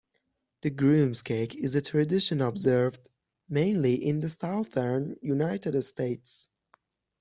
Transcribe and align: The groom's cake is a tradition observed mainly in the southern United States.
The 0.63 0.71
groom's 0.71 1.21
cake 1.21 1.53
is 1.53 1.75
a 1.75 1.81
tradition 1.83 2.41
observed 2.41 3.07
mainly 3.47 4.03
in 4.03 4.19
the 4.19 4.29
southern 4.29 5.15
United 5.21 5.79
States. 5.83 6.49